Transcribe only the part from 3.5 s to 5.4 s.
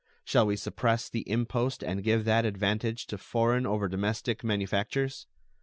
over domestic manufactures?